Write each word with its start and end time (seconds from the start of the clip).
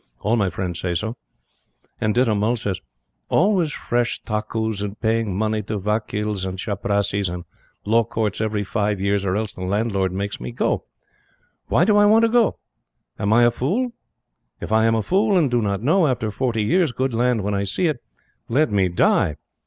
"All 0.21 0.35
my 0.35 0.49
friends 0.49 0.79
say 0.79 0.95
so. 0.95 1.15
And 1.99 2.15
Ditta 2.15 2.33
Mull 2.33 2.55
says: 2.55 2.81
'Always 3.29 3.71
fresh 3.71 4.19
takkus 4.23 4.81
and 4.81 4.99
paying 4.99 5.37
money 5.37 5.61
to 5.61 5.77
vakils 5.77 6.43
and 6.43 6.57
chaprassis 6.59 7.29
and 7.29 7.45
law 7.85 8.03
courts 8.03 8.41
every 8.41 8.63
five 8.63 8.99
years 8.99 9.23
or 9.23 9.35
else 9.35 9.53
the 9.53 9.61
landlord 9.61 10.11
makes 10.11 10.39
me 10.41 10.51
go. 10.51 10.85
Why 11.67 11.85
do 11.85 11.97
I 11.97 12.05
want 12.07 12.23
to 12.25 12.29
go? 12.29 12.57
Am 13.19 13.31
I 13.31 13.47
fool? 13.51 13.91
If 14.59 14.71
I 14.71 14.85
am 14.87 14.95
a 14.95 15.03
fool 15.03 15.37
and 15.37 15.51
do 15.51 15.61
not 15.61 15.83
know, 15.83 16.07
after 16.07 16.31
forty 16.31 16.63
years, 16.63 16.91
good 16.91 17.13
land 17.13 17.43
when 17.43 17.53
I 17.53 17.63
see 17.63 17.85
it, 17.85 17.99
let 18.49 18.71
me 18.71 18.89
die! 18.89 19.37